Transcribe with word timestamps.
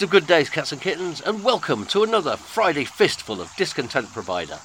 Greatest 0.00 0.14
of 0.14 0.20
good 0.22 0.34
days, 0.34 0.48
cats 0.48 0.72
and 0.72 0.80
kittens, 0.80 1.20
and 1.20 1.44
welcome 1.44 1.84
to 1.84 2.02
another 2.02 2.34
Friday 2.34 2.86
fistful 2.86 3.38
of 3.38 3.54
discontent 3.56 4.10
provider. 4.14 4.58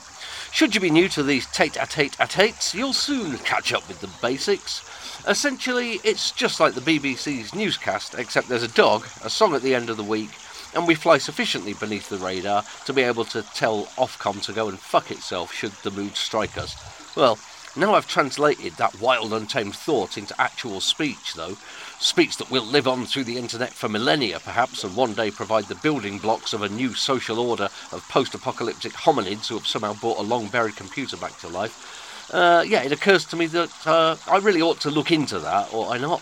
Should 0.54 0.74
you 0.74 0.80
be 0.80 0.90
new 0.90 1.10
to 1.10 1.24
these 1.24 1.46
tate 1.48 1.76
a 1.76 1.86
tate 1.86 2.16
a 2.22 2.26
tates, 2.26 2.74
you'll 2.74 2.94
soon 2.94 3.38
catch 3.40 3.74
up 3.74 3.86
with 3.90 4.00
the 4.00 4.10
basics. 4.22 4.90
Essentially, 5.28 6.00
it's 6.06 6.32
just 6.32 6.62
like 6.62 6.74
the 6.74 6.80
BBC's 6.80 7.54
newscast, 7.54 8.16
except 8.18 8.48
there's 8.48 8.64
a 8.64 8.70
dog, 8.70 9.06
a 9.26 9.30
song 9.30 9.54
at 9.54 9.62
the 9.62 9.76
end 9.76 9.90
of 9.90 9.98
the 9.98 10.04
week, 10.06 10.30
and 10.74 10.88
we 10.88 10.96
fly 10.96 11.18
sufficiently 11.18 11.74
beneath 11.74 12.08
the 12.08 12.18
radar 12.18 12.64
to 12.86 12.94
be 12.94 13.02
able 13.02 13.26
to 13.26 13.42
tell 13.54 13.88
Ofcom 13.98 14.42
to 14.44 14.54
go 14.54 14.70
and 14.70 14.80
fuck 14.80 15.12
itself 15.12 15.52
should 15.52 15.74
the 15.84 15.92
mood 15.92 16.16
strike 16.16 16.58
us. 16.58 16.78
Well, 17.18 17.38
now 17.76 17.94
I've 17.94 18.08
translated 18.08 18.72
that 18.78 19.02
wild, 19.02 19.34
untamed 19.34 19.76
thought 19.76 20.18
into 20.18 20.40
actual 20.40 20.80
speech, 20.80 21.34
though, 21.34 21.58
speech 22.00 22.38
that 22.38 22.52
will 22.52 22.66
live 22.66 22.88
on 22.88 23.06
through 23.06 23.24
the 23.24 23.38
internet 23.38 23.72
for 23.72 23.90
millennia, 23.90 24.40
perhaps, 24.40 24.84
and 24.84 24.96
one 24.96 25.14
day 25.14 25.32
provide 25.32 25.66
the 25.66 25.76
building 25.76 26.20
blocks 26.20 26.54
of 26.54 26.62
a 26.62 26.70
new 26.70 26.94
social 26.94 27.40
order 27.40 27.70
of 27.92 28.06
post 28.10 28.36
apocalyptic 28.36 28.92
hominids 28.94 29.48
who 29.48 29.56
have 29.56 29.68
somehow 29.68 29.94
brought 29.94 30.20
a 30.20 30.24
long 30.24 30.48
buried 30.48 30.76
computer 30.76 31.18
back 31.18 31.38
to 31.40 31.48
life. 31.48 32.30
Uh, 32.34 32.64
yeah, 32.68 32.84
it 32.84 32.92
occurs 32.92 33.26
to 33.26 33.36
me 33.36 33.46
that 33.48 33.88
uh, 33.88 34.16
I 34.28 34.38
really 34.38 34.62
ought 34.62 34.80
to 34.82 34.90
look 34.90 35.12
into 35.12 35.40
that, 35.40 35.74
or 35.74 35.92
I 35.94 35.98
not. 35.98 36.22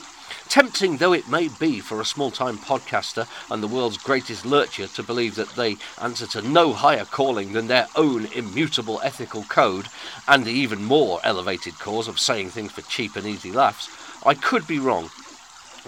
Tempting 0.50 0.98
though 0.98 1.14
it 1.14 1.28
may 1.28 1.48
be 1.48 1.80
for 1.80 2.02
a 2.02 2.06
small 2.06 2.30
time 2.30 2.58
podcaster 2.58 3.28
and 3.50 3.64
the 3.64 3.68
world's 3.68 3.98
greatest 3.98 4.46
lurcher 4.46 4.88
to 4.88 5.04
believe 5.04 5.36
that 5.36 5.50
they 5.56 5.78
answer 6.02 6.28
to 6.28 6.42
no 6.42 6.74
higher 6.74 7.06
calling 7.06 7.54
than 7.54 7.68
their 7.68 7.88
own 7.96 8.26
immutable 8.28 9.00
ethical 9.04 9.44
code 9.44 9.88
and 10.28 10.46
the 10.46 10.52
even 10.52 10.84
more 10.84 11.20
elevated 11.24 11.80
cause 11.80 12.08
of 12.08 12.20
saying 12.20 12.50
things 12.50 12.72
for 12.72 12.82
cheap 12.84 13.16
and 13.16 13.26
easy 13.26 13.52
laughs, 13.52 13.90
I 14.26 14.34
could 14.34 14.68
be 14.68 14.80
wrong 14.80 15.10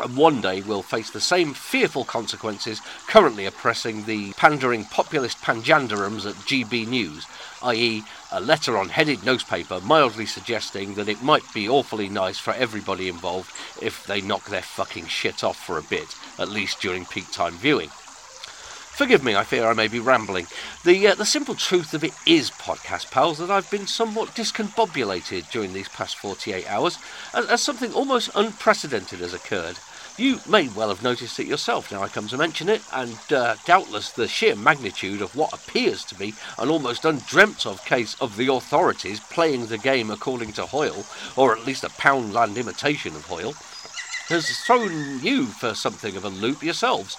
and 0.02 0.18
one 0.18 0.42
day 0.42 0.62
will 0.62 0.82
face 0.82 1.10
the 1.10 1.22
same 1.22 1.54
fearful 1.54 2.04
consequences 2.04 2.82
currently 3.08 3.46
oppressing 3.46 4.06
the 4.06 4.34
pandering 4.34 4.86
populist 4.86 5.42
panjanderums 5.42 6.26
at 6.26 6.36
GB 6.36 6.88
News, 6.88 7.26
i.e., 7.64 8.04
a 8.32 8.40
letter 8.40 8.78
on 8.78 8.90
headed 8.90 9.24
newspaper 9.26 9.80
mildly 9.82 10.26
suggesting 10.26 10.96
that 10.96 11.10
it 11.10 11.24
might 11.24 11.44
be 11.54 11.70
awfully 11.70 12.10
nice 12.10 12.38
for 12.38 12.54
everybody 12.54 13.08
involved 13.08 13.52
if 13.82 14.06
they 14.06 14.22
knock 14.22 14.46
their 14.50 14.62
fucking 14.62 15.06
shit 15.06 15.44
off 15.44 15.58
for 15.58 15.78
a 15.78 15.84
bit, 15.84 16.16
at 16.40 16.50
least 16.50 16.82
during 16.82 17.06
peak 17.06 17.32
time 17.32 17.54
viewing. 17.54 17.90
Forgive 18.96 19.26
me, 19.26 19.36
I 19.36 19.44
fear 19.44 19.68
I 19.68 19.74
may 19.74 19.90
be 19.90 20.00
rambling. 20.00 20.48
The, 20.86 21.08
uh, 21.08 21.16
the 21.16 21.26
simple 21.26 21.54
truth 21.54 21.94
of 21.94 22.06
it 22.06 22.14
is, 22.26 22.50
podcast 22.50 23.12
pals, 23.12 23.40
that 23.40 23.52
I've 23.52 23.70
been 23.70 23.88
somewhat 23.88 24.30
discombobulated 24.30 25.52
during 25.52 25.74
these 25.74 25.90
past 25.90 26.18
48 26.18 26.66
hours, 26.66 26.98
as, 27.34 27.46
as 27.48 27.62
something 27.62 27.92
almost 27.92 28.30
unprecedented 28.36 29.20
has 29.20 29.34
occurred. 29.34 29.80
You 30.18 30.40
may 30.48 30.70
well 30.70 30.88
have 30.88 31.04
noticed 31.04 31.38
it 31.42 31.46
yourself 31.46 31.92
now 31.92 32.04
I 32.04 32.08
come 32.08 32.30
to 32.30 32.38
mention 32.38 32.70
it, 32.70 32.84
and 32.94 33.18
uh, 33.34 33.58
doubtless 33.66 34.12
the 34.14 34.30
sheer 34.30 34.56
magnitude 34.56 35.22
of 35.22 35.36
what 35.36 35.52
appears 35.52 36.06
to 36.06 36.16
be 36.16 36.34
an 36.58 36.70
almost 36.70 37.04
undreamt 37.04 37.66
of 37.66 37.84
case 37.84 38.16
of 38.22 38.38
the 38.38 38.48
authorities 38.48 39.20
playing 39.20 39.66
the 39.66 39.78
game 39.78 40.10
according 40.10 40.54
to 40.54 40.66
Hoyle, 40.66 41.06
or 41.36 41.52
at 41.52 41.66
least 41.66 41.84
a 41.84 41.90
Poundland 41.90 42.56
imitation 42.56 43.14
of 43.14 43.26
Hoyle, 43.26 43.56
has 44.30 44.58
thrown 44.60 45.20
you 45.20 45.48
for 45.48 45.76
something 45.76 46.16
of 46.16 46.24
a 46.24 46.30
loop 46.30 46.64
yourselves. 46.64 47.18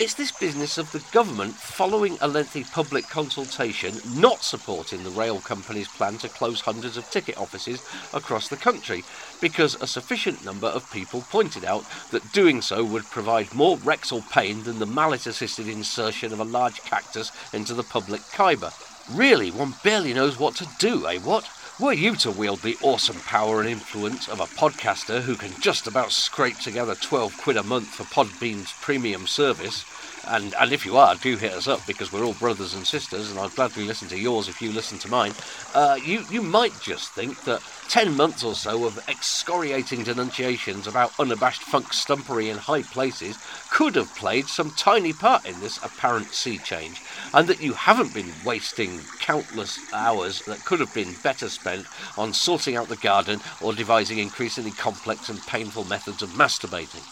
It's 0.00 0.14
this 0.14 0.32
business 0.32 0.78
of 0.78 0.90
the 0.92 1.04
government 1.12 1.52
following 1.52 2.16
a 2.22 2.26
lengthy 2.26 2.64
public 2.64 3.06
consultation 3.10 4.00
not 4.14 4.42
supporting 4.42 5.04
the 5.04 5.10
rail 5.10 5.40
company's 5.40 5.88
plan 5.88 6.16
to 6.20 6.28
close 6.30 6.62
hundreds 6.62 6.96
of 6.96 7.10
ticket 7.10 7.36
offices 7.36 7.82
across 8.14 8.48
the 8.48 8.56
country 8.56 9.04
because 9.42 9.74
a 9.74 9.86
sufficient 9.86 10.42
number 10.42 10.68
of 10.68 10.90
people 10.90 11.20
pointed 11.28 11.66
out 11.66 11.84
that 12.12 12.32
doing 12.32 12.62
so 12.62 12.82
would 12.82 13.04
provide 13.10 13.52
more 13.52 13.76
rectal 13.76 14.22
pain 14.22 14.62
than 14.62 14.78
the 14.78 14.86
mallet 14.86 15.26
assisted 15.26 15.68
insertion 15.68 16.32
of 16.32 16.40
a 16.40 16.44
large 16.44 16.82
cactus 16.84 17.30
into 17.52 17.74
the 17.74 17.84
public 17.84 18.22
Khyber. 18.32 18.72
Really, 19.12 19.50
one 19.50 19.74
barely 19.84 20.14
knows 20.14 20.38
what 20.38 20.56
to 20.56 20.68
do, 20.78 21.06
eh? 21.08 21.18
What? 21.18 21.46
Were 21.80 21.94
you 21.94 22.14
to 22.16 22.30
wield 22.30 22.60
the 22.60 22.76
awesome 22.82 23.20
power 23.20 23.60
and 23.60 23.68
influence 23.68 24.28
of 24.28 24.38
a 24.38 24.44
podcaster 24.44 25.22
who 25.22 25.34
can 25.34 25.58
just 25.62 25.86
about 25.86 26.12
scrape 26.12 26.58
together 26.58 26.94
12 26.94 27.38
quid 27.38 27.56
a 27.56 27.62
month 27.62 27.88
for 27.94 28.04
Podbean's 28.04 28.74
premium 28.82 29.26
service, 29.26 29.86
and, 30.28 30.54
and 30.60 30.72
if 30.74 30.84
you 30.84 30.98
are, 30.98 31.14
do 31.14 31.38
hit 31.38 31.54
us 31.54 31.66
up 31.66 31.86
because 31.86 32.12
we're 32.12 32.22
all 32.22 32.34
brothers 32.34 32.74
and 32.74 32.86
sisters, 32.86 33.30
and 33.30 33.40
I'd 33.40 33.54
gladly 33.54 33.84
listen 33.84 34.08
to 34.08 34.18
yours 34.18 34.46
if 34.46 34.60
you 34.60 34.70
listen 34.72 34.98
to 34.98 35.08
mine. 35.08 35.32
Uh, 35.74 35.98
you, 36.04 36.22
you 36.30 36.42
might 36.42 36.78
just 36.82 37.12
think 37.12 37.40
that 37.44 37.62
10 37.88 38.14
months 38.14 38.44
or 38.44 38.54
so 38.54 38.84
of 38.84 38.98
excoriating 39.08 40.04
denunciations 40.04 40.86
about 40.86 41.18
unabashed 41.18 41.62
funk 41.62 41.86
stumpery 41.86 42.50
in 42.50 42.58
high 42.58 42.82
places 42.82 43.38
could 43.70 43.96
have 43.96 44.14
played 44.16 44.46
some 44.46 44.70
tiny 44.72 45.14
part 45.14 45.46
in 45.46 45.58
this 45.60 45.82
apparent 45.82 46.26
sea 46.26 46.58
change, 46.58 47.00
and 47.32 47.48
that 47.48 47.62
you 47.62 47.72
haven't 47.72 48.12
been 48.12 48.30
wasting 48.44 49.00
countless 49.18 49.78
hours 49.94 50.42
that 50.42 50.62
could 50.66 50.80
have 50.80 50.92
been 50.92 51.14
better 51.22 51.48
spent 51.48 51.69
on 52.16 52.32
sorting 52.32 52.76
out 52.76 52.88
the 52.88 52.96
garden 52.96 53.40
or 53.60 53.72
devising 53.72 54.18
increasingly 54.18 54.70
complex 54.72 55.28
and 55.28 55.40
painful 55.46 55.84
methods 55.84 56.22
of 56.22 56.30
masturbating. 56.30 57.04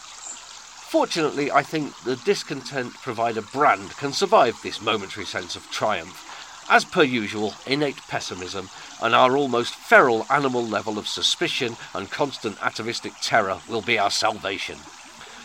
Fortunately, 0.89 1.51
I 1.51 1.61
think 1.61 1.95
the 2.01 2.15
discontent 2.15 2.93
provider 2.95 3.41
brand 3.41 3.91
can 3.97 4.11
survive 4.11 4.59
this 4.63 4.81
momentary 4.81 5.25
sense 5.25 5.55
of 5.55 5.69
triumph. 5.69 6.25
As 6.67 6.85
per 6.85 7.03
usual, 7.03 7.53
innate 7.65 7.97
pessimism 8.07 8.69
and 9.01 9.15
our 9.15 9.37
almost 9.37 9.75
feral 9.75 10.25
animal 10.29 10.65
level 10.65 10.97
of 10.97 11.07
suspicion 11.07 11.75
and 11.93 12.09
constant 12.09 12.57
atavistic 12.63 13.13
terror 13.21 13.59
will 13.67 13.81
be 13.81 13.99
our 13.99 14.11
salvation. 14.11 14.77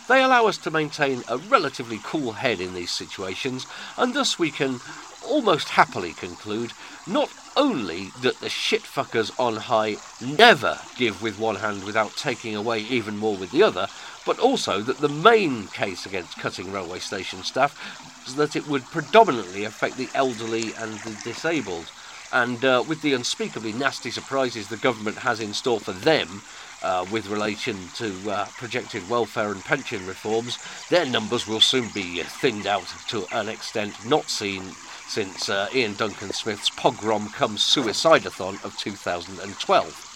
They 0.07 0.23
allow 0.23 0.47
us 0.47 0.59
to 0.59 0.71
maintain 0.71 1.25
a 1.29 1.39
relatively 1.39 1.99
cool 2.03 2.33
head 2.33 2.61
in 2.61 2.75
these 2.75 2.91
situations, 2.91 3.67
and 3.97 4.13
thus 4.13 4.39
we 4.39 4.51
can 4.51 4.81
almost 5.25 5.69
happily 5.71 6.13
conclude 6.13 6.73
not 7.07 7.31
only 7.57 8.11
that 8.23 8.41
the 8.41 8.49
shitfuckers 8.49 9.31
on 9.39 9.57
high 9.57 9.97
never 10.21 10.79
give 10.97 11.23
with 11.23 11.39
one 11.39 11.57
hand 11.57 11.85
without 11.85 12.17
taking 12.17 12.57
away 12.57 12.81
even 12.81 13.17
more 13.17 13.37
with 13.37 13.51
the 13.51 13.63
other, 13.63 13.87
but 14.27 14.39
also 14.39 14.81
that 14.81 14.99
the 14.99 15.09
main 15.09 15.67
case 15.69 16.07
against 16.07 16.39
cutting 16.39 16.73
railway 16.73 16.99
station 16.99 17.43
staff 17.43 17.79
is 18.27 18.37
that 18.37 18.57
it 18.57 18.67
would 18.69 18.85
predominantly 18.87 19.65
affect 19.65 19.97
the 19.97 20.09
elderly 20.15 20.73
and 20.79 20.93
the 21.01 21.17
disabled. 21.23 21.91
And 22.33 22.65
uh, 22.65 22.83
with 22.89 23.03
the 23.03 23.13
unspeakably 23.13 23.73
nasty 23.73 24.11
surprises 24.11 24.69
the 24.69 24.77
government 24.77 25.19
has 25.19 25.41
in 25.41 25.53
store 25.53 25.79
for 25.79 25.93
them, 25.93 26.43
uh, 26.83 27.07
with 27.11 27.29
relation 27.29 27.77
to 27.95 28.31
uh, 28.31 28.45
projected 28.59 29.09
welfare 29.09 29.51
and 29.51 29.65
pension 29.65 30.07
reforms, 30.07 30.59
their 30.91 31.07
numbers 31.07 31.47
will 31.47 31.61
soon 31.61 31.89
be 31.95 32.23
thinned 32.23 32.67
out 32.67 32.87
to 33.09 33.25
an 33.33 33.49
extent 33.49 33.95
not 34.05 34.29
seen 34.29 34.63
since 35.09 35.49
uh, 35.49 35.69
Iain 35.75 35.95
Duncan 35.95 36.33
Smith's 36.33 36.71
pogrom 36.71 37.29
cum 37.29 37.57
suicidathon 37.57 38.65
of 38.65 38.77
2012. 38.79 40.11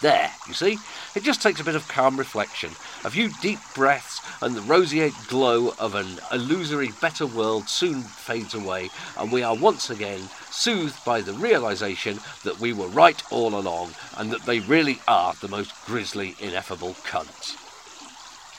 There, 0.00 0.30
you 0.46 0.54
see? 0.54 0.78
It 1.16 1.24
just 1.24 1.42
takes 1.42 1.60
a 1.60 1.64
bit 1.64 1.74
of 1.74 1.88
calm 1.88 2.16
reflection, 2.16 2.70
a 3.04 3.10
few 3.10 3.30
deep 3.42 3.58
breaths, 3.74 4.20
and 4.40 4.54
the 4.54 4.60
roseate 4.60 5.14
glow 5.26 5.74
of 5.80 5.96
an 5.96 6.20
illusory 6.30 6.92
better 7.00 7.26
world 7.26 7.68
soon 7.68 8.02
fades 8.02 8.54
away, 8.54 8.90
and 9.16 9.32
we 9.32 9.42
are 9.42 9.56
once 9.56 9.90
again 9.90 10.20
soothed 10.50 11.04
by 11.04 11.20
the 11.20 11.32
realization 11.32 12.20
that 12.44 12.60
we 12.60 12.72
were 12.72 12.86
right 12.86 13.20
all 13.32 13.56
along, 13.58 13.94
and 14.16 14.30
that 14.30 14.42
they 14.46 14.60
really 14.60 15.00
are 15.08 15.34
the 15.40 15.48
most 15.48 15.72
grisly, 15.84 16.36
ineffable 16.38 16.94
cunts. 17.04 17.56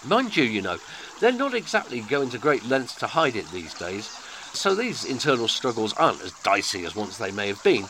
Mind 0.05 0.35
you, 0.35 0.43
you 0.43 0.61
know, 0.61 0.77
they're 1.21 1.31
not 1.31 1.53
exactly 1.53 2.01
going 2.01 2.29
to 2.31 2.37
great 2.37 2.65
lengths 2.65 2.95
to 2.95 3.07
hide 3.07 3.37
it 3.37 3.49
these 3.51 3.73
days, 3.73 4.09
so 4.53 4.75
these 4.75 5.05
internal 5.05 5.47
struggles 5.47 5.93
aren't 5.93 6.21
as 6.21 6.31
dicey 6.43 6.85
as 6.85 6.95
once 6.95 7.17
they 7.17 7.31
may 7.31 7.47
have 7.47 7.63
been. 7.63 7.85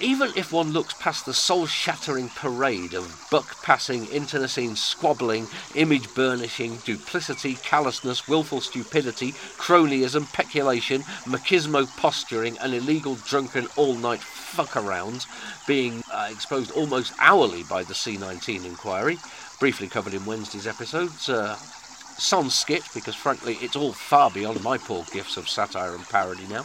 Even 0.00 0.32
if 0.34 0.52
one 0.52 0.72
looks 0.72 0.94
past 0.94 1.26
the 1.26 1.34
soul 1.34 1.66
shattering 1.66 2.28
parade 2.30 2.94
of 2.94 3.26
buck 3.30 3.62
passing, 3.62 4.06
internecine 4.06 4.74
squabbling, 4.74 5.46
image 5.74 6.12
burnishing, 6.14 6.78
duplicity, 6.78 7.54
callousness, 7.62 8.26
wilful 8.26 8.60
stupidity, 8.60 9.32
cronyism, 9.58 10.32
peculation, 10.32 11.02
machismo 11.24 11.86
posturing, 11.98 12.58
and 12.58 12.74
illegal 12.74 13.14
drunken 13.14 13.68
all 13.76 13.94
night 13.94 14.20
fuck 14.20 14.70
arounds 14.70 15.26
being 15.66 16.02
uh, 16.12 16.28
exposed 16.30 16.72
almost 16.72 17.12
hourly 17.18 17.62
by 17.64 17.84
the 17.84 17.94
C19 17.94 18.64
inquiry, 18.64 19.18
briefly 19.60 19.86
covered 19.86 20.14
in 20.14 20.24
Wednesday's 20.24 20.66
episodes. 20.66 21.28
Uh, 21.28 21.56
sans 22.22 22.54
skit, 22.54 22.84
because 22.94 23.16
frankly 23.16 23.58
it's 23.60 23.74
all 23.74 23.92
far 23.92 24.30
beyond 24.30 24.62
my 24.62 24.78
poor 24.78 25.04
gifts 25.12 25.36
of 25.36 25.48
satire 25.48 25.94
and 25.94 26.08
parody 26.08 26.46
now. 26.48 26.64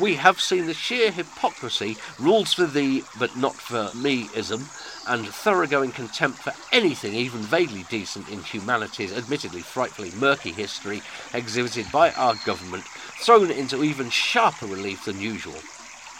We 0.00 0.14
have 0.14 0.40
seen 0.40 0.66
the 0.66 0.74
sheer 0.74 1.10
hypocrisy, 1.10 1.96
rules 2.20 2.54
for 2.54 2.66
thee 2.66 3.02
but 3.18 3.36
not 3.36 3.54
for 3.54 3.90
me 3.96 4.28
ism, 4.36 4.64
and 5.08 5.26
thoroughgoing 5.26 5.90
contempt 5.90 6.38
for 6.38 6.54
anything 6.72 7.14
even 7.14 7.40
vaguely 7.40 7.84
decent 7.90 8.28
in 8.28 8.42
humanity's 8.42 9.12
admittedly 9.12 9.60
frightfully 9.60 10.12
murky 10.12 10.52
history 10.52 11.02
exhibited 11.34 11.90
by 11.90 12.12
our 12.12 12.36
government, 12.46 12.84
thrown 12.84 13.50
into 13.50 13.82
even 13.82 14.08
sharper 14.08 14.66
relief 14.66 15.04
than 15.04 15.20
usual. 15.20 15.56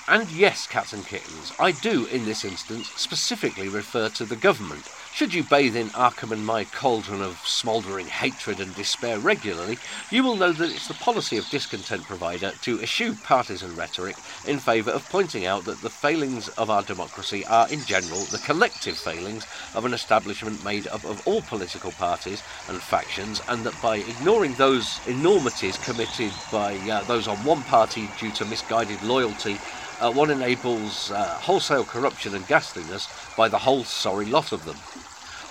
And 0.08 0.28
yes, 0.30 0.66
cats 0.66 0.92
and 0.92 1.06
kittens, 1.06 1.52
I 1.60 1.70
do 1.70 2.06
in 2.06 2.24
this 2.24 2.44
instance 2.44 2.88
specifically 2.96 3.68
refer 3.68 4.08
to 4.10 4.24
the 4.24 4.36
government. 4.36 4.90
Should 5.14 5.34
you 5.34 5.44
bathe 5.44 5.76
in 5.76 5.90
Arkham 5.90 6.32
and 6.32 6.44
my 6.44 6.64
cauldron 6.64 7.20
of 7.20 7.36
smouldering 7.46 8.06
hatred 8.06 8.60
and 8.60 8.74
despair 8.74 9.18
regularly, 9.18 9.76
you 10.10 10.22
will 10.22 10.36
know 10.36 10.52
that 10.52 10.70
it's 10.70 10.88
the 10.88 10.94
policy 10.94 11.36
of 11.36 11.48
Discontent 11.50 12.04
Provider 12.04 12.52
to 12.62 12.80
eschew 12.80 13.14
partisan 13.22 13.76
rhetoric 13.76 14.16
in 14.46 14.58
favour 14.58 14.90
of 14.90 15.06
pointing 15.10 15.44
out 15.44 15.66
that 15.66 15.82
the 15.82 15.90
failings 15.90 16.48
of 16.56 16.70
our 16.70 16.82
democracy 16.82 17.44
are, 17.44 17.68
in 17.68 17.84
general, 17.84 18.20
the 18.24 18.38
collective 18.38 18.96
failings 18.96 19.46
of 19.74 19.84
an 19.84 19.92
establishment 19.92 20.64
made 20.64 20.86
up 20.86 21.04
of 21.04 21.24
all 21.28 21.42
political 21.42 21.92
parties 21.92 22.42
and 22.70 22.80
factions, 22.80 23.42
and 23.48 23.64
that 23.64 23.80
by 23.82 23.98
ignoring 23.98 24.54
those 24.54 24.98
enormities 25.06 25.76
committed 25.84 26.32
by 26.50 26.74
uh, 26.90 27.04
those 27.04 27.28
on 27.28 27.36
one 27.44 27.62
party 27.64 28.08
due 28.18 28.30
to 28.30 28.46
misguided 28.46 29.02
loyalty 29.02 29.58
uh, 30.00 30.10
one 30.10 30.30
enables 30.30 31.12
uh, 31.12 31.28
wholesale 31.34 31.84
corruption 31.84 32.34
and 32.34 32.46
ghastliness 32.48 33.08
by 33.36 33.48
the 33.48 33.58
whole 33.58 33.84
sorry 33.84 34.26
lot 34.26 34.50
of 34.50 34.64
them. 34.64 34.76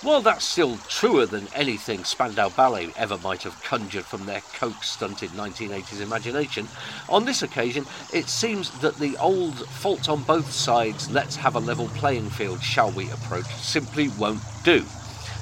While 0.02 0.20
that's 0.20 0.44
still 0.44 0.78
truer 0.88 1.26
than 1.26 1.46
anything 1.54 2.02
Spandau 2.02 2.48
Ballet 2.48 2.92
ever 2.96 3.16
might 3.18 3.44
have 3.44 3.62
conjured 3.62 4.04
from 4.04 4.26
their 4.26 4.40
coke 4.58 4.82
stunted 4.82 5.30
1980s 5.30 6.00
imagination, 6.00 6.66
on 7.08 7.24
this 7.24 7.44
occasion 7.44 7.86
it 8.12 8.28
seems 8.28 8.70
that 8.80 8.96
the 8.96 9.16
old 9.18 9.54
fault 9.68 10.08
on 10.08 10.24
both 10.24 10.50
sides, 10.50 11.08
let's 11.08 11.36
have 11.36 11.54
a 11.54 11.60
level 11.60 11.86
playing 11.94 12.30
field, 12.30 12.60
shall 12.60 12.90
we 12.90 13.12
approach, 13.12 13.46
simply 13.54 14.08
won't 14.18 14.42
do. 14.64 14.84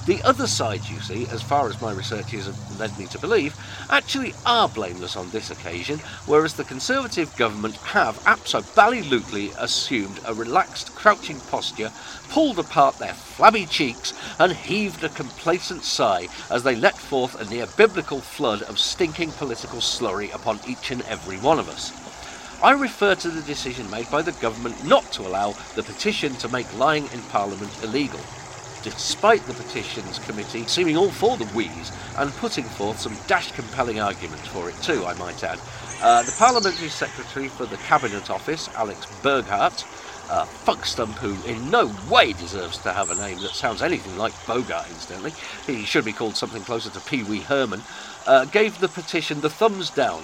The 0.07 0.23
other 0.23 0.47
side, 0.47 0.89
you 0.89 0.99
see, 1.01 1.27
as 1.27 1.43
far 1.43 1.69
as 1.69 1.81
my 1.83 1.93
researches 1.93 2.47
have 2.47 2.81
led 2.81 2.99
me 2.99 3.05
to 3.09 3.19
believe, 3.19 3.55
actually 3.91 4.33
are 4.47 4.67
blameless 4.67 5.15
on 5.15 5.31
this 5.31 5.51
occasion, 5.51 5.99
whereas 6.25 6.55
the 6.55 6.65
Conservative 6.65 7.37
government 7.37 7.77
have 7.77 8.19
absolutely 8.27 9.53
assumed 9.59 10.19
a 10.25 10.33
relaxed, 10.33 10.95
crouching 10.95 11.39
posture, 11.39 11.93
pulled 12.31 12.59
apart 12.59 12.99
their 12.99 13.13
flabby 13.13 13.67
cheeks, 13.67 14.15
and 14.39 14.53
heaved 14.53 15.05
a 15.05 15.11
complacent 15.11 15.85
sigh 15.85 16.29
as 16.51 16.63
they 16.63 16.75
let 16.75 16.97
forth 16.97 17.39
a 17.39 17.51
near 17.51 17.67
biblical 17.77 18.21
flood 18.21 18.63
of 18.63 18.79
stinking 18.79 19.31
political 19.33 19.81
slurry 19.81 20.35
upon 20.35 20.59
each 20.67 20.91
and 20.91 21.03
every 21.03 21.37
one 21.37 21.59
of 21.59 21.69
us. 21.69 21.93
I 22.63 22.73
refer 22.73 23.15
to 23.17 23.29
the 23.29 23.43
decision 23.43 23.91
made 23.91 24.11
by 24.11 24.23
the 24.23 24.33
government 24.33 24.83
not 24.83 25.13
to 25.13 25.27
allow 25.27 25.53
the 25.75 25.83
petition 25.83 26.35
to 26.37 26.49
make 26.49 26.79
lying 26.79 27.05
in 27.13 27.21
Parliament 27.25 27.71
illegal 27.83 28.21
despite 28.83 29.45
the 29.47 29.55
petitions 29.55 30.19
committee 30.21 30.67
seeming 30.67 30.97
all 30.97 31.11
for 31.11 31.37
the 31.37 31.47
wheeze 31.47 31.93
and 32.17 32.31
putting 32.35 32.65
forth 32.65 33.01
some 33.01 33.17
dash 33.27 33.53
compelling 33.53 34.01
arguments 34.01 34.47
for 34.49 34.69
it 34.69 34.77
too, 34.83 35.05
I 35.07 35.15
might 35.15 35.43
add. 35.45 35.61
Uh, 36.03 36.23
the 36.23 36.33
Parliamentary 36.33 36.89
Secretary 36.89 37.49
for 37.49 37.67
the 37.67 37.77
Cabinet 37.79 38.31
Office, 38.31 38.69
Alex 38.75 39.07
Burghart, 39.23 39.85
a 40.31 40.47
fuckstump 40.47 41.15
who 41.19 41.35
in 41.51 41.71
no 41.71 41.93
way 42.09 42.33
deserves 42.33 42.79
to 42.79 42.93
have 42.93 43.11
a 43.11 43.17
name 43.17 43.39
that 43.41 43.51
sounds 43.51 43.83
anything 43.83 44.17
like 44.17 44.33
Bogart, 44.47 44.89
incidentally, 44.89 45.33
he 45.67 45.85
should 45.85 46.05
be 46.05 46.13
called 46.13 46.37
something 46.37 46.63
closer 46.63 46.89
to 46.91 47.01
Pee 47.01 47.25
Wee 47.25 47.41
Herman, 47.41 47.83
uh, 48.27 48.45
gave 48.47 48.79
the 48.79 48.89
petition 48.89 49.41
the 49.41 49.51
thumbs 49.51 49.91
down. 49.91 50.23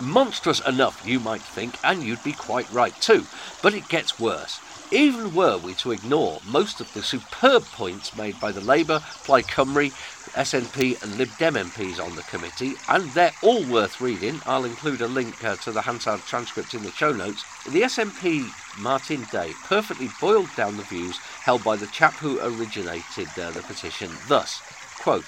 Monstrous 0.00 0.66
enough, 0.66 1.06
you 1.06 1.20
might 1.20 1.42
think, 1.42 1.76
and 1.84 2.02
you'd 2.02 2.22
be 2.24 2.32
quite 2.32 2.70
right 2.72 2.94
too, 3.00 3.26
but 3.60 3.74
it 3.74 3.88
gets 3.88 4.18
worse. 4.18 4.60
Even 4.92 5.34
were 5.34 5.56
we 5.56 5.72
to 5.76 5.92
ignore 5.92 6.38
most 6.46 6.82
of 6.82 6.92
the 6.92 7.02
superb 7.02 7.64
points 7.64 8.14
made 8.14 8.38
by 8.38 8.52
the 8.52 8.60
Labour, 8.60 9.02
Plaid 9.24 9.46
Cymru, 9.46 9.90
SNP 10.34 11.02
and 11.02 11.16
Lib 11.16 11.30
Dem 11.38 11.54
MPs 11.54 11.98
on 11.98 12.14
the 12.14 12.22
committee, 12.24 12.74
and 12.90 13.08
they're 13.12 13.32
all 13.42 13.64
worth 13.64 14.02
reading. 14.02 14.38
I'll 14.44 14.66
include 14.66 15.00
a 15.00 15.08
link 15.08 15.42
uh, 15.42 15.56
to 15.56 15.72
the 15.72 15.80
Hansard 15.80 16.20
transcript 16.26 16.74
in 16.74 16.82
the 16.82 16.90
show 16.90 17.10
notes. 17.10 17.42
The 17.64 17.82
SNP 17.82 18.44
Martin 18.82 19.24
Day 19.32 19.54
perfectly 19.64 20.10
boiled 20.20 20.54
down 20.56 20.76
the 20.76 20.82
views 20.82 21.16
held 21.40 21.64
by 21.64 21.76
the 21.76 21.86
chap 21.86 22.12
who 22.12 22.38
originated 22.40 23.28
uh, 23.38 23.50
the 23.50 23.62
petition 23.62 24.10
thus, 24.28 24.60
quote, 24.98 25.24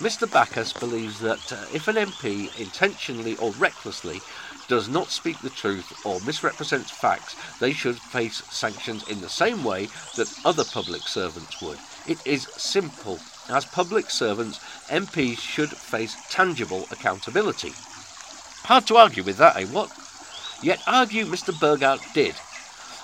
Mr 0.00 0.30
Backus 0.30 0.72
believes 0.72 1.18
that 1.18 1.52
uh, 1.52 1.66
if 1.74 1.88
an 1.88 1.96
MP 1.96 2.56
intentionally 2.58 3.36
or 3.36 3.50
recklessly 3.52 4.20
does 4.70 4.88
not 4.88 5.10
speak 5.10 5.36
the 5.40 5.50
truth 5.50 6.06
or 6.06 6.20
misrepresents 6.20 6.92
facts, 6.92 7.34
they 7.58 7.72
should 7.72 7.98
face 7.98 8.40
sanctions 8.50 9.06
in 9.08 9.20
the 9.20 9.28
same 9.28 9.64
way 9.64 9.88
that 10.14 10.32
other 10.44 10.62
public 10.62 11.02
servants 11.02 11.60
would. 11.60 11.76
It 12.06 12.24
is 12.24 12.44
simple. 12.56 13.18
As 13.48 13.64
public 13.64 14.08
servants, 14.10 14.60
MPs 14.86 15.38
should 15.38 15.70
face 15.70 16.16
tangible 16.30 16.86
accountability. 16.92 17.72
Hard 18.62 18.86
to 18.86 18.96
argue 18.96 19.24
with 19.24 19.38
that, 19.38 19.56
eh? 19.56 19.64
What? 19.64 19.90
Yet 20.62 20.80
argue 20.86 21.24
Mr. 21.24 21.52
Burghart 21.52 22.00
did. 22.14 22.36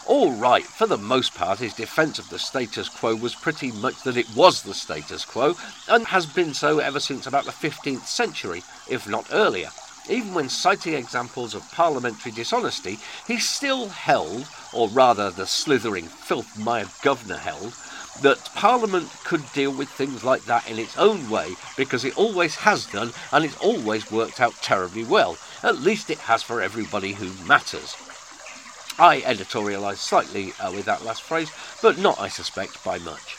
All 0.06 0.30
right, 0.34 0.64
for 0.64 0.86
the 0.86 0.96
most 0.96 1.34
part, 1.34 1.58
his 1.58 1.74
defence 1.74 2.20
of 2.20 2.28
the 2.28 2.38
status 2.38 2.88
quo 2.88 3.16
was 3.16 3.34
pretty 3.34 3.72
much 3.72 4.04
that 4.04 4.16
it 4.16 4.32
was 4.36 4.62
the 4.62 4.72
status 4.72 5.24
quo, 5.24 5.56
and 5.88 6.06
has 6.06 6.26
been 6.26 6.54
so 6.54 6.78
ever 6.78 7.00
since 7.00 7.26
about 7.26 7.44
the 7.44 7.50
15th 7.50 8.06
century, 8.06 8.62
if 8.88 9.08
not 9.08 9.26
earlier. 9.32 9.70
Even 10.08 10.34
when 10.34 10.48
citing 10.48 10.94
examples 10.94 11.54
of 11.54 11.70
parliamentary 11.72 12.32
dishonesty, 12.32 12.98
he 13.26 13.38
still 13.38 13.88
held, 13.88 14.46
or 14.72 14.88
rather 14.88 15.30
the 15.30 15.46
slithering, 15.46 16.06
filth 16.06 16.58
mired 16.58 16.88
governor 17.02 17.38
held, 17.38 17.74
that 18.22 18.44
Parliament 18.54 19.10
could 19.24 19.42
deal 19.52 19.70
with 19.70 19.88
things 19.88 20.24
like 20.24 20.44
that 20.44 20.68
in 20.70 20.78
its 20.78 20.96
own 20.96 21.28
way 21.28 21.54
because 21.76 22.04
it 22.04 22.16
always 22.16 22.54
has 22.56 22.86
done 22.86 23.12
and 23.32 23.44
it's 23.44 23.58
always 23.58 24.10
worked 24.10 24.40
out 24.40 24.54
terribly 24.62 25.04
well. 25.04 25.36
At 25.62 25.80
least 25.80 26.10
it 26.10 26.18
has 26.18 26.42
for 26.42 26.62
everybody 26.62 27.12
who 27.12 27.32
matters. 27.46 27.94
I 28.98 29.20
editorialised 29.20 29.98
slightly 29.98 30.52
uh, 30.58 30.72
with 30.72 30.86
that 30.86 31.04
last 31.04 31.22
phrase, 31.22 31.50
but 31.82 31.98
not, 31.98 32.18
I 32.18 32.28
suspect, 32.28 32.82
by 32.82 32.98
much. 32.98 33.36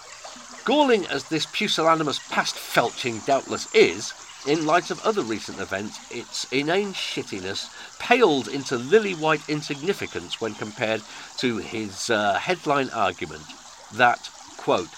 Galling 0.65 1.07
as 1.07 1.29
this 1.29 1.47
pusillanimous 1.47 2.19
past 2.29 2.55
felching 2.55 3.25
doubtless 3.25 3.73
is, 3.73 4.13
in 4.47 4.65
light 4.65 4.89
of 4.89 5.05
other 5.05 5.23
recent 5.23 5.59
events, 5.59 5.99
its 6.09 6.51
inane 6.51 6.93
shittiness 6.93 7.69
paled 7.99 8.47
into 8.47 8.77
lily 8.77 9.13
white 9.13 9.47
insignificance 9.49 10.39
when 10.39 10.53
compared 10.53 11.01
to 11.37 11.57
his 11.57 12.09
uh, 12.09 12.33
headline 12.35 12.89
argument 12.91 13.43
that, 13.93 14.29
quote, 14.57 14.89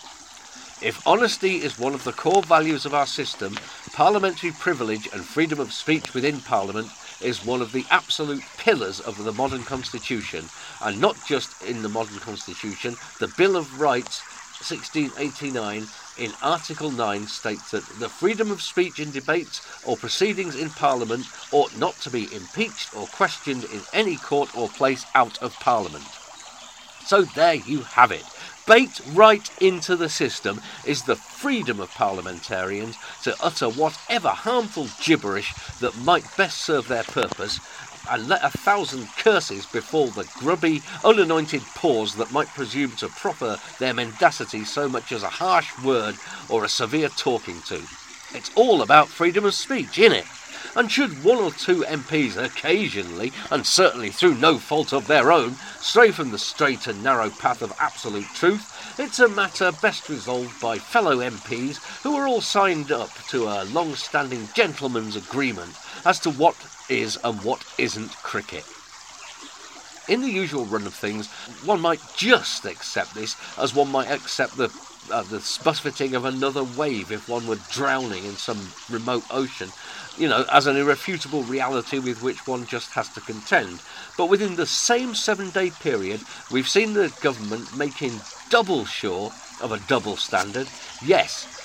if 0.81 1.05
honesty 1.05 1.57
is 1.57 1.77
one 1.77 1.93
of 1.93 2.05
the 2.05 2.13
core 2.13 2.41
values 2.41 2.85
of 2.85 2.93
our 2.93 3.07
system, 3.07 3.57
parliamentary 3.91 4.51
privilege 4.51 5.09
and 5.11 5.25
freedom 5.25 5.59
of 5.59 5.73
speech 5.73 6.13
within 6.13 6.39
Parliament 6.39 6.87
is 7.21 7.45
one 7.45 7.61
of 7.61 7.73
the 7.73 7.85
absolute 7.89 8.43
pillars 8.57 9.01
of 9.01 9.21
the 9.21 9.33
modern 9.33 9.63
Constitution, 9.63 10.45
and 10.81 11.01
not 11.01 11.17
just 11.27 11.61
in 11.63 11.81
the 11.81 11.89
modern 11.89 12.19
Constitution, 12.19 12.95
the 13.19 13.27
Bill 13.35 13.57
of 13.57 13.81
Rights 13.81 14.21
1689 14.61 15.87
in 16.19 16.33
Article 16.41 16.91
9 16.91 17.27
states 17.27 17.71
that 17.71 17.87
the 17.99 18.09
freedom 18.09 18.51
of 18.51 18.61
speech 18.61 18.99
in 18.99 19.11
debates 19.11 19.61
or 19.85 19.97
proceedings 19.97 20.55
in 20.55 20.69
Parliament 20.69 21.25
ought 21.51 21.77
not 21.77 21.95
to 22.01 22.09
be 22.09 22.33
impeached 22.33 22.95
or 22.95 23.07
questioned 23.07 23.63
in 23.65 23.81
any 23.93 24.17
court 24.17 24.55
or 24.55 24.69
place 24.69 25.05
out 25.15 25.41
of 25.41 25.53
Parliament. 25.59 26.03
So 27.05 27.23
there 27.23 27.55
you 27.55 27.81
have 27.81 28.11
it. 28.11 28.25
Baked 28.67 29.01
right 29.13 29.49
into 29.59 29.95
the 29.95 30.09
system 30.09 30.61
is 30.85 31.03
the 31.03 31.15
freedom 31.15 31.79
of 31.79 31.89
parliamentarians 31.95 32.97
to 33.23 33.35
utter 33.41 33.67
whatever 33.67 34.29
harmful 34.29 34.89
gibberish 35.01 35.55
that 35.79 35.97
might 35.97 36.37
best 36.37 36.61
serve 36.61 36.87
their 36.87 37.03
purpose 37.03 37.59
and 38.11 38.27
let 38.27 38.43
a 38.43 38.49
thousand 38.49 39.07
curses 39.17 39.65
befall 39.65 40.07
the 40.07 40.29
grubby, 40.39 40.81
unanointed 41.03 41.61
paws 41.75 42.15
that 42.15 42.31
might 42.31 42.47
presume 42.49 42.91
to 42.97 43.07
proffer 43.09 43.57
their 43.79 43.93
mendacity 43.93 44.63
so 44.63 44.89
much 44.89 45.11
as 45.11 45.23
a 45.23 45.29
harsh 45.29 45.71
word 45.83 46.15
or 46.49 46.63
a 46.63 46.69
severe 46.69 47.09
talking 47.09 47.61
to. 47.63 47.81
It's 48.33 48.51
all 48.55 48.81
about 48.81 49.07
freedom 49.07 49.45
of 49.45 49.53
speech, 49.53 49.97
innit? 49.97 50.27
And 50.75 50.91
should 50.91 51.23
one 51.23 51.37
or 51.39 51.51
two 51.51 51.81
MPs 51.81 52.37
occasionally, 52.37 53.33
and 53.49 53.65
certainly 53.65 54.11
through 54.11 54.35
no 54.35 54.59
fault 54.59 54.93
of 54.93 55.07
their 55.07 55.31
own, 55.31 55.55
stray 55.79 56.11
from 56.11 56.31
the 56.31 56.37
straight 56.37 56.85
and 56.85 57.03
narrow 57.03 57.29
path 57.29 57.61
of 57.61 57.73
absolute 57.79 58.27
truth, 58.35 58.99
it's 58.99 59.19
a 59.19 59.27
matter 59.27 59.71
best 59.81 60.09
resolved 60.09 60.59
by 60.61 60.77
fellow 60.77 61.17
MPs 61.17 61.77
who 62.03 62.15
are 62.15 62.27
all 62.27 62.41
signed 62.41 62.91
up 62.91 63.09
to 63.29 63.45
a 63.45 63.65
long 63.65 63.95
standing 63.95 64.47
gentleman's 64.53 65.15
agreement 65.15 65.75
as 66.05 66.19
to 66.19 66.29
what 66.29 66.55
is 66.89 67.17
and 67.23 67.41
what 67.43 67.63
isn't 67.77 68.11
cricket. 68.23 68.65
In 70.07 70.21
the 70.21 70.29
usual 70.29 70.65
run 70.65 70.87
of 70.87 70.93
things, 70.93 71.27
one 71.63 71.79
might 71.79 72.01
just 72.15 72.65
accept 72.65 73.13
this 73.13 73.35
as 73.59 73.75
one 73.75 73.91
might 73.91 74.09
accept 74.09 74.57
the 74.57 74.69
uh, 75.11 75.23
the 75.23 75.59
buffeting 75.63 76.13
of 76.15 76.25
another 76.25 76.63
wave 76.63 77.11
if 77.11 77.27
one 77.27 77.47
were 77.47 77.57
drowning 77.71 78.25
in 78.25 78.35
some 78.35 78.71
remote 78.89 79.23
ocean, 79.31 79.69
you 80.17 80.27
know, 80.27 80.45
as 80.51 80.67
an 80.67 80.77
irrefutable 80.77 81.43
reality 81.43 81.99
with 81.99 82.21
which 82.21 82.45
one 82.45 82.65
just 82.65 82.91
has 82.91 83.09
to 83.09 83.21
contend. 83.21 83.81
But 84.17 84.27
within 84.27 84.55
the 84.55 84.65
same 84.65 85.15
seven 85.15 85.49
day 85.49 85.71
period, 85.71 86.21
we've 86.51 86.67
seen 86.67 86.93
the 86.93 87.13
government 87.21 87.75
making 87.75 88.19
double 88.49 88.85
sure 88.85 89.31
of 89.61 89.71
a 89.71 89.79
double 89.87 90.17
standard. 90.17 90.67
Yes, 91.03 91.58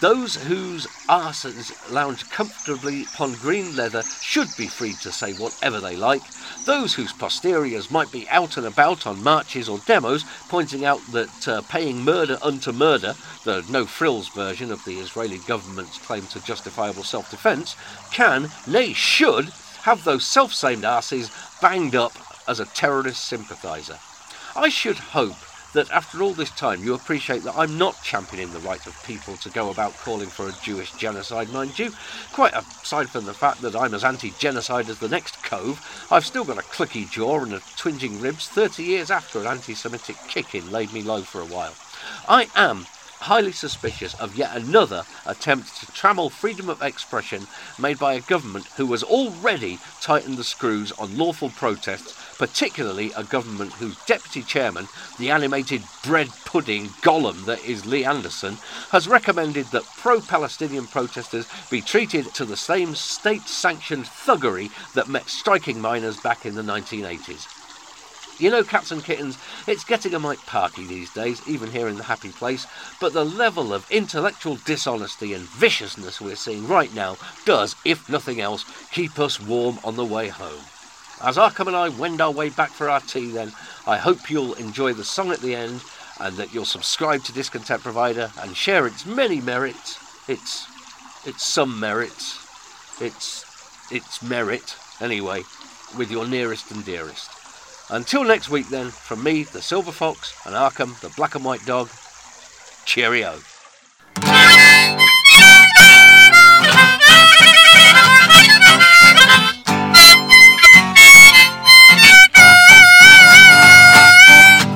Those 0.00 0.34
whose 0.34 0.86
arses 1.08 1.72
lounge 1.90 2.28
comfortably 2.28 3.04
upon 3.04 3.32
green 3.34 3.74
leather 3.74 4.02
should 4.02 4.48
be 4.58 4.66
free 4.66 4.92
to 5.00 5.10
say 5.10 5.32
whatever 5.32 5.80
they 5.80 5.96
like. 5.96 6.20
Those 6.66 6.92
whose 6.92 7.14
posteriors 7.14 7.90
might 7.90 8.12
be 8.12 8.28
out 8.28 8.58
and 8.58 8.66
about 8.66 9.06
on 9.06 9.22
marches 9.22 9.70
or 9.70 9.78
demos, 9.86 10.24
pointing 10.50 10.84
out 10.84 11.00
that 11.12 11.48
uh, 11.48 11.62
paying 11.62 12.04
murder 12.04 12.38
unto 12.42 12.72
murder, 12.72 13.14
the 13.44 13.64
no 13.70 13.86
frills 13.86 14.28
version 14.28 14.70
of 14.70 14.84
the 14.84 14.98
Israeli 14.98 15.38
government's 15.46 15.96
claim 15.98 16.26
to 16.26 16.44
justifiable 16.44 17.02
self 17.02 17.30
defence, 17.30 17.74
can, 18.12 18.50
nay, 18.66 18.92
should, 18.92 19.48
have 19.84 20.04
those 20.04 20.26
self 20.26 20.52
same 20.52 20.82
arses 20.82 21.30
banged 21.62 21.94
up 21.94 22.12
as 22.46 22.60
a 22.60 22.66
terrorist 22.66 23.24
sympathiser. 23.24 23.98
I 24.54 24.68
should 24.68 24.98
hope 24.98 25.36
that 25.76 25.90
after 25.90 26.22
all 26.22 26.32
this 26.32 26.50
time 26.52 26.82
you 26.82 26.94
appreciate 26.94 27.42
that 27.42 27.54
I'm 27.54 27.76
not 27.76 28.02
championing 28.02 28.50
the 28.50 28.60
right 28.60 28.84
of 28.86 29.04
people 29.04 29.36
to 29.36 29.50
go 29.50 29.68
about 29.68 29.96
calling 29.98 30.28
for 30.28 30.48
a 30.48 30.54
Jewish 30.62 30.92
genocide, 30.92 31.50
mind 31.50 31.78
you. 31.78 31.92
Quite 32.32 32.54
aside 32.54 33.10
from 33.10 33.26
the 33.26 33.34
fact 33.34 33.60
that 33.60 33.76
I'm 33.76 33.92
as 33.92 34.02
anti 34.02 34.30
genocide 34.38 34.88
as 34.88 35.00
the 35.00 35.08
next 35.08 35.42
cove, 35.42 36.06
I've 36.10 36.24
still 36.24 36.44
got 36.44 36.56
a 36.58 36.62
clicky 36.62 37.08
jaw 37.08 37.40
and 37.40 37.52
a 37.52 37.60
twinging 37.76 38.22
ribs 38.22 38.48
30 38.48 38.84
years 38.84 39.10
after 39.10 39.38
an 39.38 39.46
anti 39.46 39.74
Semitic 39.74 40.16
kick 40.28 40.54
in 40.54 40.72
laid 40.72 40.94
me 40.94 41.02
low 41.02 41.20
for 41.20 41.42
a 41.42 41.46
while. 41.46 41.74
I 42.26 42.48
am 42.56 42.86
highly 43.20 43.52
suspicious 43.52 44.14
of 44.20 44.36
yet 44.36 44.56
another 44.56 45.04
attempt 45.26 45.80
to 45.80 45.86
trammel 45.92 46.30
freedom 46.30 46.68
of 46.68 46.82
expression 46.82 47.46
made 47.78 47.98
by 47.98 48.14
a 48.14 48.20
government 48.20 48.66
who 48.76 48.90
has 48.92 49.02
already 49.02 49.78
tightened 50.00 50.36
the 50.36 50.44
screws 50.44 50.92
on 50.92 51.16
lawful 51.16 51.50
protests, 51.50 52.14
particularly 52.38 53.12
a 53.16 53.24
government 53.24 53.72
whose 53.74 53.96
deputy 54.04 54.42
chairman, 54.42 54.86
the 55.18 55.30
animated 55.30 55.82
bread 56.04 56.28
pudding 56.44 56.86
golem 57.02 57.44
that 57.46 57.64
is 57.64 57.86
Lee 57.86 58.04
Anderson, 58.04 58.56
has 58.90 59.08
recommended 59.08 59.66
that 59.66 59.84
pro 59.96 60.20
Palestinian 60.20 60.86
protesters 60.86 61.46
be 61.70 61.80
treated 61.80 62.32
to 62.34 62.44
the 62.44 62.56
same 62.56 62.94
state 62.94 63.48
sanctioned 63.48 64.04
thuggery 64.04 64.70
that 64.94 65.08
met 65.08 65.28
striking 65.28 65.80
miners 65.80 66.18
back 66.20 66.46
in 66.46 66.54
the 66.54 66.62
1980s. 66.62 67.55
You 68.38 68.50
know, 68.50 68.62
cats 68.62 68.90
and 68.90 69.02
kittens, 69.02 69.38
it's 69.66 69.84
getting 69.84 70.12
a 70.12 70.18
mite 70.18 70.44
parky 70.46 70.84
these 70.84 71.12
days, 71.12 71.40
even 71.48 71.70
here 71.70 71.88
in 71.88 71.96
the 71.96 72.02
happy 72.02 72.30
place, 72.30 72.66
but 73.00 73.14
the 73.14 73.24
level 73.24 73.72
of 73.72 73.90
intellectual 73.90 74.56
dishonesty 74.66 75.32
and 75.32 75.44
viciousness 75.44 76.20
we're 76.20 76.36
seeing 76.36 76.68
right 76.68 76.94
now 76.94 77.16
does, 77.46 77.76
if 77.84 78.08
nothing 78.10 78.40
else, 78.40 78.64
keep 78.90 79.18
us 79.18 79.40
warm 79.40 79.78
on 79.84 79.96
the 79.96 80.04
way 80.04 80.28
home. 80.28 80.62
As 81.22 81.38
Arkham 81.38 81.66
and 81.66 81.76
I 81.76 81.88
wend 81.88 82.20
our 82.20 82.30
way 82.30 82.50
back 82.50 82.68
for 82.68 82.90
our 82.90 83.00
tea, 83.00 83.30
then, 83.30 83.52
I 83.86 83.96
hope 83.96 84.30
you'll 84.30 84.52
enjoy 84.54 84.92
the 84.92 85.04
song 85.04 85.30
at 85.30 85.40
the 85.40 85.54
end 85.54 85.80
and 86.20 86.36
that 86.36 86.52
you'll 86.52 86.66
subscribe 86.66 87.22
to 87.24 87.32
Discontent 87.32 87.82
Provider 87.82 88.30
and 88.42 88.54
share 88.54 88.86
its 88.86 89.06
many 89.06 89.40
merits, 89.40 89.98
its, 90.28 90.66
its 91.26 91.42
some 91.42 91.80
merits, 91.80 92.46
its, 93.00 93.46
its 93.90 94.22
merit, 94.22 94.76
anyway, 95.00 95.42
with 95.96 96.10
your 96.10 96.26
nearest 96.26 96.70
and 96.70 96.84
dearest. 96.84 97.30
Until 97.88 98.24
next 98.24 98.50
week, 98.50 98.68
then, 98.68 98.90
from 98.90 99.22
me, 99.22 99.44
the 99.44 99.62
Silver 99.62 99.92
Fox, 99.92 100.34
and 100.44 100.56
Arkham, 100.56 100.98
the 101.00 101.08
Black 101.10 101.36
and 101.36 101.44
White 101.44 101.64
Dog, 101.66 101.88
cheerio. 102.84 103.38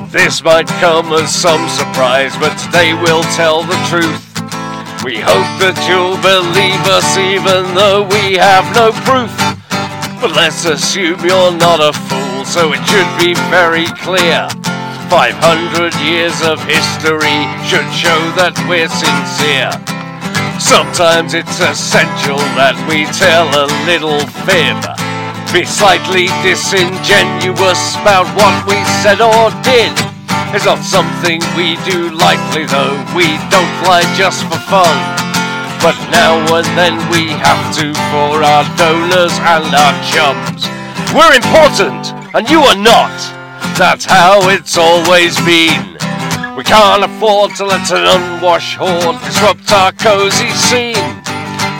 This 0.09 0.41
might 0.41 0.67
come 0.79 1.11
as 1.11 1.35
some 1.35 1.67
surprise, 1.67 2.33
but 2.37 2.55
today 2.59 2.93
we'll 2.93 3.23
tell 3.35 3.63
the 3.63 3.75
truth. 3.89 4.23
We 5.03 5.19
hope 5.19 5.51
that 5.59 5.75
you'll 5.83 6.15
believe 6.23 6.87
us 6.87 7.17
even 7.17 7.75
though 7.75 8.03
we 8.07 8.37
have 8.37 8.63
no 8.73 8.91
proof. 9.03 9.31
But 10.21 10.33
let's 10.33 10.63
assume 10.63 11.19
you're 11.25 11.51
not 11.57 11.81
a 11.81 11.91
fool 11.91 12.30
so 12.51 12.73
it 12.75 12.83
should 12.83 13.07
be 13.15 13.31
very 13.47 13.87
clear. 14.03 14.43
500 15.07 15.95
years 16.03 16.35
of 16.43 16.59
history 16.67 17.47
should 17.63 17.87
show 17.95 18.19
that 18.35 18.51
we're 18.67 18.91
sincere. 18.91 19.71
Sometimes 20.59 21.31
it's 21.31 21.63
essential 21.63 22.43
that 22.59 22.75
we 22.91 23.07
tell 23.15 23.47
a 23.55 23.71
little 23.87 24.19
fib. 24.43 24.83
Be 25.55 25.63
slightly 25.63 26.27
disingenuous 26.43 27.95
about 28.03 28.27
what 28.35 28.67
we 28.67 28.75
said 28.99 29.23
or 29.23 29.47
did. 29.63 29.95
It's 30.51 30.67
not 30.67 30.83
something 30.83 31.39
we 31.55 31.79
do 31.87 32.11
lightly 32.11 32.67
though, 32.67 32.99
we 33.15 33.31
don't 33.47 33.75
lie 33.87 34.03
just 34.19 34.43
for 34.51 34.59
fun. 34.67 34.95
But 35.79 35.95
now 36.11 36.35
and 36.51 36.67
then 36.75 36.99
we 37.15 37.31
have 37.31 37.63
to 37.79 37.95
for 38.11 38.43
our 38.43 38.67
donors 38.75 39.31
and 39.39 39.71
our 39.71 39.95
chums. 40.03 40.67
We're 41.15 41.31
important! 41.39 42.20
And 42.33 42.49
you 42.49 42.59
are 42.61 42.77
not. 42.77 43.11
That's 43.77 44.05
how 44.05 44.49
it's 44.49 44.77
always 44.77 45.35
been. 45.41 45.97
We 46.55 46.63
can't 46.63 47.03
afford 47.03 47.55
to 47.55 47.65
let 47.65 47.89
an 47.91 48.05
unwashed 48.05 48.77
horde 48.77 49.19
disrupt 49.23 49.71
our 49.71 49.91
cozy 49.91 50.49
scene. 50.51 51.21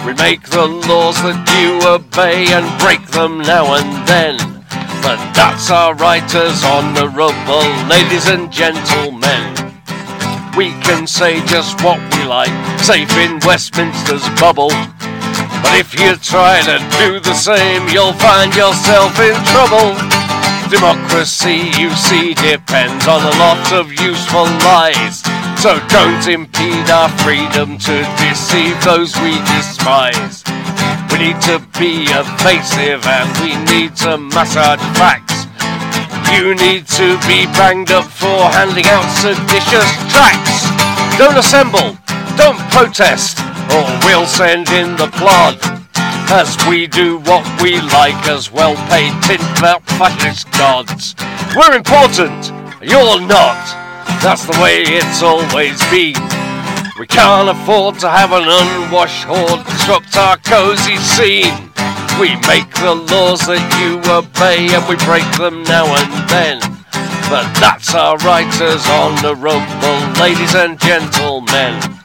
We 0.05 0.13
make 0.15 0.43
the 0.49 0.65
laws 0.87 1.21
that 1.21 1.39
you 1.55 1.79
obey 1.87 2.51
and 2.51 2.65
break 2.81 3.05
them 3.11 3.39
now 3.39 3.75
and 3.75 4.07
then. 4.07 4.37
But 5.01 5.19
that's 5.33 5.69
our 5.71 5.95
right 5.95 6.27
as 6.35 6.63
honourable 6.63 7.67
ladies 7.87 8.27
and 8.27 8.51
gentlemen. 8.51 9.55
We 10.57 10.71
can 10.83 11.07
say 11.07 11.43
just 11.45 11.81
what 11.83 11.99
we 12.15 12.23
like, 12.25 12.51
safe 12.79 13.11
in 13.17 13.39
Westminster's 13.45 14.27
bubble. 14.39 14.73
But 15.63 15.79
if 15.79 15.93
you 15.95 16.15
try 16.17 16.59
to 16.65 16.79
do 16.99 17.19
the 17.19 17.35
same, 17.35 17.87
you'll 17.87 18.17
find 18.19 18.53
yourself 18.55 19.15
in 19.19 19.37
trouble. 19.53 19.95
Democracy, 20.71 21.67
you 21.77 21.91
see, 21.91 22.33
depends 22.33 23.05
on 23.05 23.19
a 23.21 23.35
lot 23.43 23.73
of 23.73 23.91
useful 23.91 24.47
lies. 24.63 25.19
So 25.59 25.77
don't 25.89 26.25
impede 26.25 26.89
our 26.89 27.09
freedom 27.19 27.77
to 27.77 27.95
deceive 28.15 28.81
those 28.81 29.13
we 29.19 29.35
despise. 29.51 30.45
We 31.11 31.27
need 31.27 31.41
to 31.41 31.59
be 31.77 32.07
evasive 32.07 33.05
and 33.05 33.27
we 33.43 33.59
need 33.67 33.97
to 33.97 34.17
massage 34.17 34.79
facts. 34.95 35.43
You 36.31 36.55
need 36.55 36.87
to 36.95 37.19
be 37.27 37.51
banged 37.59 37.91
up 37.91 38.05
for 38.05 38.39
handing 38.55 38.87
out 38.87 39.03
seditious 39.19 39.91
tracts. 40.07 40.71
Don't 41.19 41.35
assemble, 41.35 41.97
don't 42.37 42.59
protest, 42.71 43.39
or 43.75 43.83
we'll 44.07 44.25
send 44.25 44.69
in 44.69 44.95
the 44.95 45.07
plod 45.19 45.80
as 46.31 46.55
we 46.65 46.87
do 46.87 47.19
what 47.27 47.43
we 47.61 47.81
like 47.81 48.27
as 48.27 48.51
well 48.51 48.75
paid 48.87 49.11
tin 49.23 49.41
about 49.59 49.83
fascist 49.99 50.49
gods. 50.57 51.13
We're 51.55 51.75
important, 51.75 52.51
you're 52.81 53.19
not. 53.19 53.59
That's 54.23 54.45
the 54.45 54.57
way 54.63 54.83
it's 54.87 55.21
always 55.21 55.77
been. 55.91 56.15
We 56.97 57.05
can't 57.07 57.49
afford 57.49 57.99
to 57.99 58.09
have 58.09 58.31
an 58.31 58.47
unwashed 58.47 59.25
horde 59.25 59.65
disrupt 59.65 60.15
our 60.15 60.37
cozy 60.37 60.95
scene. 60.97 61.51
We 62.15 62.35
make 62.47 62.71
the 62.79 62.95
laws 63.11 63.41
that 63.51 63.63
you 63.83 63.99
obey 64.07 64.71
and 64.71 64.87
we 64.87 64.95
break 65.03 65.27
them 65.35 65.63
now 65.63 65.83
and 65.83 66.29
then. 66.29 66.59
But 67.27 67.51
that's 67.59 67.93
our 67.93 68.15
right 68.19 68.47
as 68.61 68.87
honourable 68.87 70.21
ladies 70.21 70.55
and 70.55 70.79
gentlemen. 70.79 72.00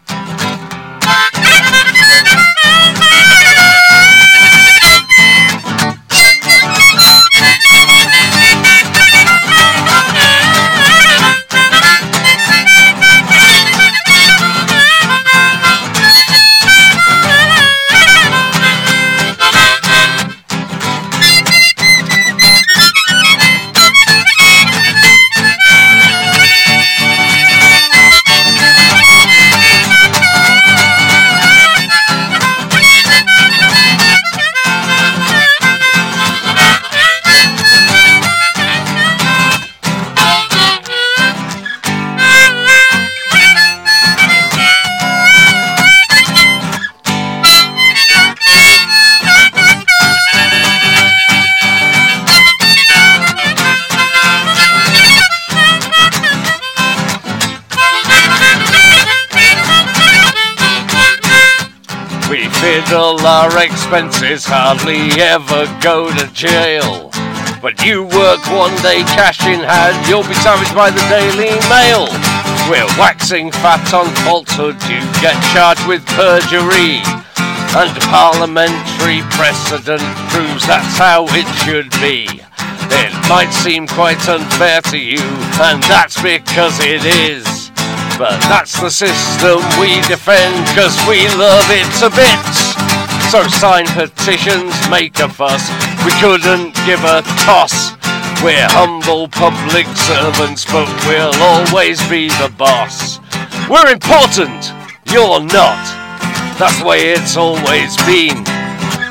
Our 63.27 63.51
expenses, 63.59 64.47
hardly 64.47 65.11
ever 65.19 65.67
go 65.83 66.07
to 66.15 66.27
jail. 66.33 67.11
But 67.61 67.83
you 67.83 68.07
work 68.07 68.39
one 68.55 68.75
day 68.87 69.03
cash 69.19 69.43
in 69.43 69.67
hand, 69.67 69.99
you'll 70.07 70.23
be 70.23 70.39
savaged 70.47 70.75
by 70.75 70.95
the 70.95 71.03
Daily 71.11 71.59
Mail. 71.67 72.07
We're 72.71 72.87
waxing 72.95 73.51
fat 73.51 73.83
on 73.91 74.07
falsehood, 74.23 74.79
you 74.87 75.03
get 75.19 75.35
charged 75.51 75.83
with 75.91 76.07
perjury. 76.15 77.03
And 77.75 77.91
parliamentary 78.15 79.27
precedent 79.35 80.07
proves 80.31 80.63
that's 80.67 80.97
how 80.97 81.27
it 81.35 81.51
should 81.67 81.91
be. 81.99 82.31
It 82.95 83.13
might 83.29 83.51
seem 83.51 83.87
quite 83.91 84.23
unfair 84.29 84.81
to 84.95 84.99
you, 84.99 85.23
and 85.67 85.83
that's 85.91 86.15
because 86.23 86.79
it 86.79 87.03
is. 87.03 87.45
But 88.17 88.39
that's 88.47 88.79
the 88.81 88.91
system 88.91 89.59
we 89.83 90.01
defend, 90.07 90.55
cause 90.79 90.95
we 91.11 91.27
love 91.35 91.67
it 91.75 91.91
to 92.01 92.09
bits. 92.15 92.66
So 93.31 93.43
sign 93.49 93.87
petitions, 93.87 94.75
make 94.89 95.19
a 95.19 95.29
fuss. 95.29 95.69
We 96.05 96.13
couldn't 96.21 96.75
give 96.87 97.03
a 97.05 97.23
toss. 97.45 97.93
We're 98.43 98.69
humble 98.71 99.29
public 99.29 99.87
servants, 99.97 100.65
but 100.65 100.87
we'll 101.07 101.35
always 101.43 101.99
be 102.09 102.29
the 102.29 102.53
boss. 102.57 103.19
We're 103.69 103.93
important, 103.93 104.73
you're 105.11 105.41
not. 105.41 105.83
That's 106.59 106.79
the 106.79 106.87
way 106.87 107.11
it's 107.11 107.37
always 107.37 107.97
been. 108.07 108.45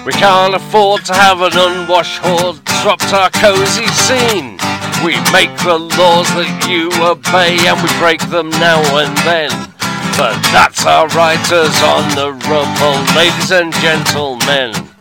We 0.05 0.13
can't 0.13 0.55
afford 0.55 1.03
to 1.05 1.13
have 1.13 1.41
an 1.41 1.53
unwashed 1.53 2.19
horde 2.19 2.63
disrupt 2.85 3.13
our 3.13 3.31
cozy 3.31 3.87
scene. 3.87 4.59
We 5.03 5.15
make 5.33 5.49
the 5.63 5.79
laws 5.97 6.29
that 6.35 6.67
you 6.69 6.89
obey 7.01 7.57
and 7.65 7.81
we 7.81 7.89
break 7.97 8.21
them 8.29 8.51
now 8.51 8.79
and 8.97 9.17
then. 9.25 9.74
That's 10.17 10.85
our 10.85 11.09
writers 11.09 11.75
on 11.83 12.09
the 12.15 12.31
honourable 12.45 13.15
ladies 13.17 13.51
and 13.51 13.73
gentlemen. 13.73 14.94